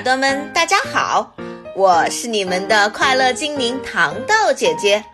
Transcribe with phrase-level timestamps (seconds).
[0.00, 1.34] 耳朵们，大家好，
[1.76, 5.04] 我是你们的快乐精灵糖豆姐姐，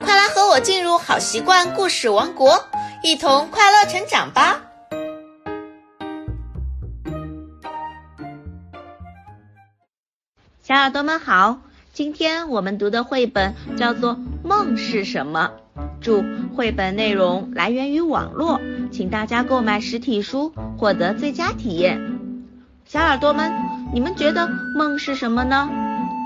[0.00, 2.60] 快来和我进入好习惯故事王国，
[3.04, 4.60] 一同快乐成长吧！
[10.60, 11.60] 小耳朵们好，
[11.92, 15.52] 今天我们读的绘本叫做《梦是什么》，
[16.00, 16.24] 注：
[16.56, 22.15] 绘本内容来源于网络，请大家购买实体书获得最佳体验。
[22.88, 23.52] 小耳朵们，
[23.92, 25.68] 你们觉得梦是什么呢？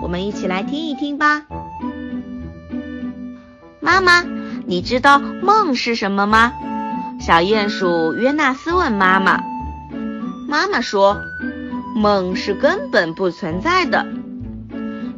[0.03, 1.47] 我们一起来听一听吧。
[3.81, 4.23] 妈妈，
[4.67, 6.53] 你知道梦是什么吗？
[7.19, 9.43] 小鼹鼠约纳斯问妈妈。
[10.51, 11.17] 妈妈说，
[11.97, 14.07] 梦是根本不存在的。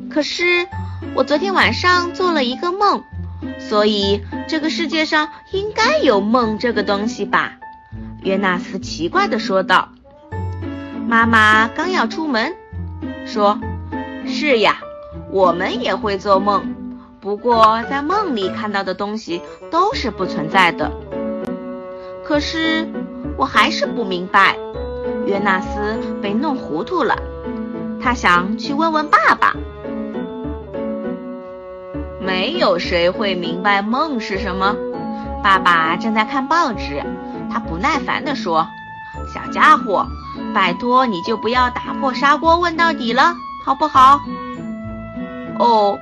[0.09, 0.69] 可是
[1.17, 3.03] 我昨天晚上做了一个梦，
[3.59, 7.55] 所以这个世界上应该有梦这个东西吧？
[8.23, 9.89] 约纳斯奇怪地说道。
[11.13, 12.57] 妈妈刚要出门，
[13.27, 13.61] 说
[14.25, 14.79] ：“是呀，
[15.31, 16.75] 我们也会做梦，
[17.21, 20.91] 不过在梦里看到的东西都是不存在的。”
[22.25, 22.89] 可是
[23.37, 24.57] 我还是不明白，
[25.27, 27.15] 约纳斯被弄糊涂了。
[28.01, 29.55] 他想去问问爸爸。
[32.23, 34.75] 没有谁会明白梦是什么。
[35.43, 37.03] 爸爸正在看报纸，
[37.53, 38.67] 他不耐烦地说
[39.33, 40.07] ：“小家伙。”
[40.55, 44.21] 拜托，你就不要打破砂锅问到底了，好不好？
[45.59, 45.99] 哦，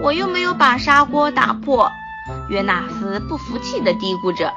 [0.00, 1.90] 我又没有把砂锅打破。
[2.48, 4.52] 约纳斯不服气地嘀咕着。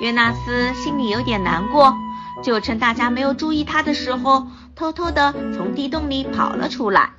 [0.00, 1.96] 约纳斯心里有点难过，
[2.42, 7.10] 就趁大家没有注意他的时候，偷偷地从地洞里跑了出来。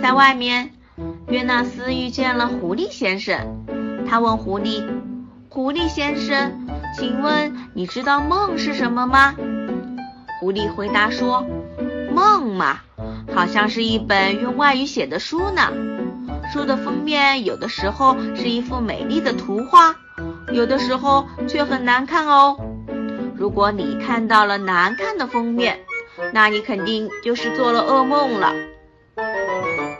[0.00, 0.72] 在外面，
[1.28, 3.64] 约纳斯遇见了狐狸先生，
[4.08, 4.82] 他问狐狸
[5.50, 6.66] ：“狐狸先生。”
[6.98, 9.34] 请问你知道梦是什么吗？
[10.40, 11.46] 狐狸回答说
[12.10, 12.80] ：“梦嘛，
[13.34, 15.70] 好像是一本用外语写的书呢。
[16.50, 19.94] 书的封面有的时候是一幅美丽的图画，
[20.52, 22.56] 有的时候却很难看哦。
[23.34, 25.80] 如果你看到了难看的封面，
[26.32, 28.54] 那你肯定就是做了噩梦了。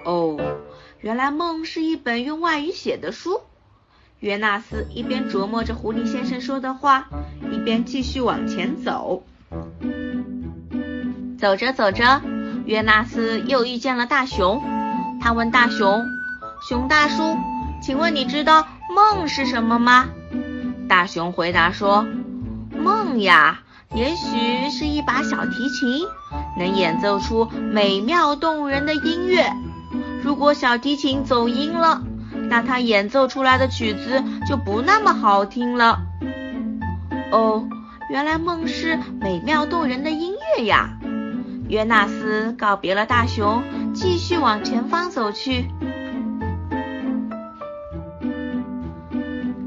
[0.07, 0.39] 哦，
[1.01, 3.43] 原来梦是一本用外语写的书。”
[4.21, 7.09] 约纳斯一边琢磨着狐狸先生说的话，
[7.53, 9.23] 一边继续往前走。
[11.39, 12.23] 走着走着，
[12.65, 14.63] 约纳斯又遇见了大熊。
[15.21, 16.07] 他问大熊
[16.67, 17.37] ：“熊大叔，
[17.83, 20.07] 请问你知道梦是什么吗？”
[20.89, 22.07] 大熊回答说
[22.73, 23.61] ：“梦呀，
[23.95, 26.07] 也许是一把小提琴，
[26.59, 29.53] 能演奏出美妙动人的音乐。
[30.23, 32.03] 如果小提琴走音了。”
[32.49, 36.01] 那他演奏出来的曲子就不那么好听了。
[37.33, 37.67] 哦，
[38.11, 40.91] 原来梦是美妙动人的音乐呀！
[41.69, 43.63] 约纳斯告别了大熊，
[43.93, 45.69] 继续往前方走去。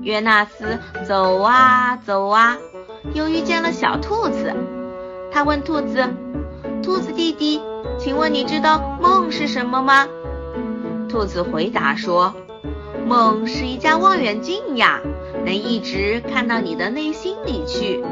[0.01, 2.57] 约纳斯走啊走啊，
[3.13, 4.55] 又遇见了小兔子。
[5.31, 6.07] 他问兔子
[6.81, 7.61] ：“兔子弟弟，
[7.99, 10.07] 请问你知道梦是什么吗？”
[11.09, 12.33] 兔子回答说。
[13.09, 14.99] 梦是一家望远镜呀，
[15.43, 18.05] 能一直看到你的内心里去。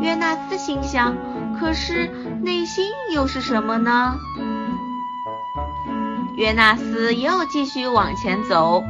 [0.00, 1.14] 约纳斯心想，
[1.60, 2.10] 可是
[2.42, 4.14] 内心又是什么呢？
[6.34, 8.82] 约纳斯又继续往前走，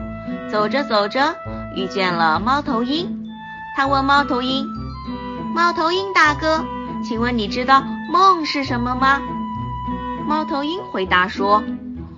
[0.48, 1.34] 走着走着，
[1.74, 3.28] 遇见了猫头鹰。
[3.76, 4.64] 他问猫头鹰
[5.52, 6.64] ：“猫头鹰大哥，
[7.02, 7.82] 请问你知道
[8.12, 9.20] 梦是什么吗？”
[10.28, 11.64] 猫头鹰回答说：“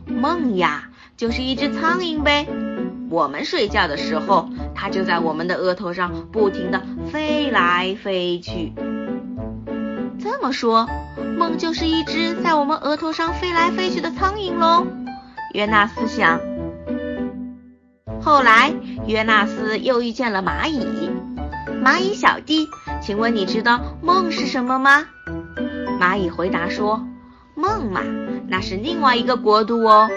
[0.05, 2.47] 梦呀，就是一只苍蝇呗。”
[3.13, 8.73] 我们睡觉的时候，它就在我们的额头上不停地飞来飞去。
[10.19, 10.89] 这么说，
[11.37, 14.87] 梦就是一只在我们额头上飞来飞去的苍蝇喽？
[15.53, 16.41] 约纳斯想。
[18.23, 18.73] 后来，
[19.07, 21.11] 约纳斯又遇见了蚂蚁。
[21.85, 22.67] 蚂蚁小弟，
[23.03, 25.05] 请问你知道梦是什么吗？
[26.01, 27.05] 蚂蚁回答说
[27.55, 28.01] ：“梦嘛，
[28.49, 30.09] 那是另外一个国度哦。”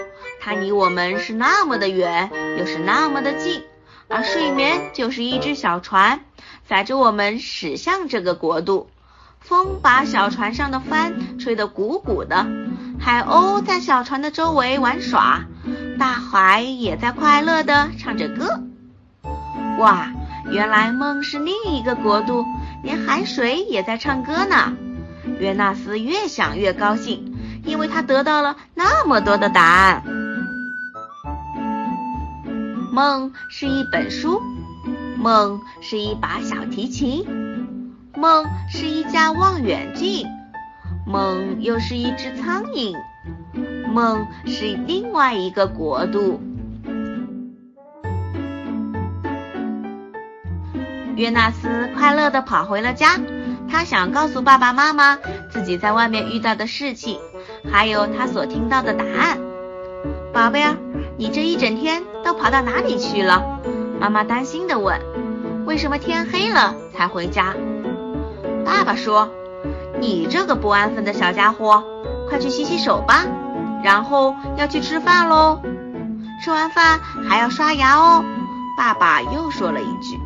[0.46, 3.64] 它离我们是那么的远，又是那么的近，
[4.06, 6.20] 而睡眠就是一只小船，
[6.68, 8.88] 载着我们驶向这个国度。
[9.40, 12.46] 风把小船上的帆吹得鼓鼓的，
[13.00, 15.46] 海鸥在小船的周围玩耍，
[15.98, 18.60] 大海也在快乐地唱着歌。
[19.80, 20.12] 哇，
[20.48, 22.44] 原来梦是另一个国度，
[22.84, 24.76] 连海水也在唱歌呢。
[25.40, 27.34] 约纳斯越想越高兴，
[27.64, 30.04] 因为他得到了那么多的答案。
[32.96, 34.40] 梦是一本书，
[35.18, 37.26] 梦是一把小提琴，
[38.16, 40.26] 梦是一架望远镜，
[41.06, 42.96] 梦又是一只苍蝇，
[43.92, 46.40] 梦是另外一个国度。
[51.16, 53.20] 约纳斯快乐地跑回了家，
[53.68, 55.18] 他想告诉爸爸妈妈
[55.50, 57.20] 自己在外面遇到的事情，
[57.70, 59.45] 还有他所听到的答案。
[60.36, 60.76] 宝贝儿，
[61.16, 63.42] 你这一整天都跑到哪里去了？
[63.98, 65.00] 妈妈担心地问。
[65.64, 67.54] 为什么天黑了才回家？
[68.62, 69.30] 爸爸说
[69.98, 71.82] ：“你这个不安分的小家伙，
[72.28, 73.24] 快去洗洗手吧，
[73.82, 75.62] 然后要去吃饭喽。
[76.44, 78.22] 吃完饭还要刷牙哦。”
[78.76, 80.20] 爸爸又说了一句。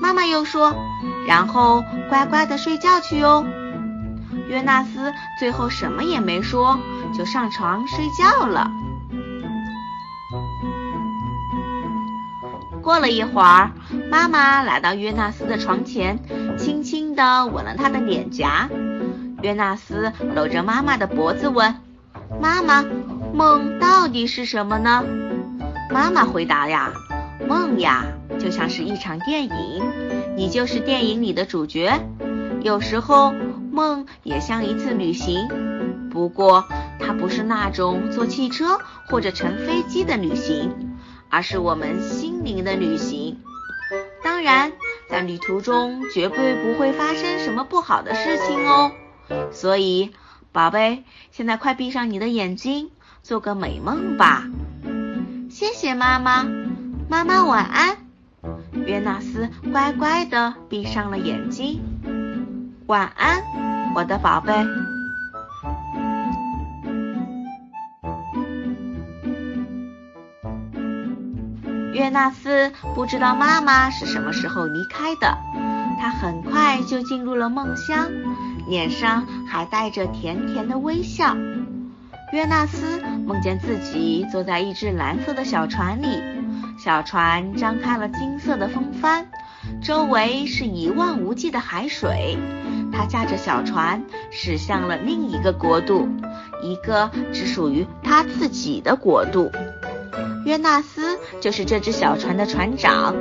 [0.00, 0.72] 妈妈又说
[1.26, 3.44] ：“然后乖乖的睡觉去哦。”
[4.46, 6.78] 约纳斯最后什么也没说，
[7.12, 8.70] 就上床睡觉了。
[12.82, 13.70] 过了一会儿，
[14.10, 16.18] 妈妈来到约纳斯的床前，
[16.58, 18.68] 轻轻地吻了他的脸颊。
[19.40, 21.76] 约纳斯搂着妈妈的脖子问
[22.40, 22.84] ：“妈妈，
[23.32, 25.04] 梦到底是什么呢？”
[25.90, 26.92] 妈妈回答：“呀，
[27.48, 28.04] 梦呀。”
[28.40, 29.82] 就像是一场电影，
[30.36, 32.00] 你就是电影里的主角。
[32.62, 33.32] 有时候
[33.70, 35.48] 梦也像一次旅行，
[36.10, 36.64] 不过
[36.98, 40.91] 它不是那种坐汽车或者乘飞机的旅行，
[41.32, 43.38] 而是我们心灵的旅行。
[44.22, 44.72] 当然，
[45.08, 48.92] 在旅途中绝对不会发生什么不好的事情哦。
[49.50, 50.10] 所以，
[50.52, 52.90] 宝贝，现在快闭上你的眼睛，
[53.22, 54.44] 做个美梦吧。
[55.48, 56.44] 谢谢妈妈，
[57.08, 57.96] 妈妈晚安。
[58.84, 61.80] 约纳斯乖乖地闭上了眼睛，
[62.86, 63.42] 晚安，
[63.94, 64.52] 我的宝贝。
[71.92, 75.36] 约纳斯不知道妈妈是什么时候离开的，
[76.00, 78.10] 他很快就进入了梦乡，
[78.66, 81.36] 脸上还带着甜甜的微笑。
[82.32, 86.22] 约纳斯梦见自己坐在一只蓝色的小船里。
[86.78, 89.26] 小船张开了金色的风帆，
[89.82, 92.38] 周围是一望无际的海水。
[92.90, 96.08] 他驾着小船驶向了另一个国度，
[96.62, 99.52] 一个只属于他自己的国度。
[100.44, 103.14] 约纳斯就是这只小船的船长。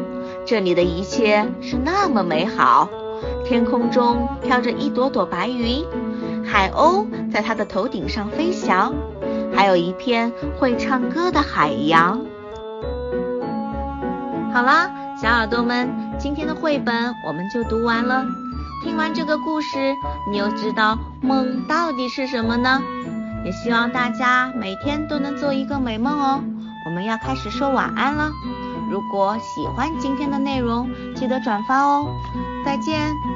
[0.46, 2.90] 这里的一切是那么美好，
[3.46, 5.86] 天空中飘着一朵朵白云，
[6.44, 8.94] 海鸥在他的头顶上飞翔，
[9.56, 12.26] 还有一片会唱歌的海洋。
[14.52, 14.90] 好啦，
[15.22, 18.26] 小耳朵们，今天的绘本我们就读完了。
[18.84, 19.96] 听完这个故事，
[20.32, 22.82] 你又知道梦到底是什么呢？
[23.46, 26.44] 也希望大家每天都能做一个美梦哦。
[26.84, 28.32] 我们要开始说晚安了。
[28.90, 32.16] 如果喜欢今天的内容记得转发哦。
[32.64, 33.31] 再见。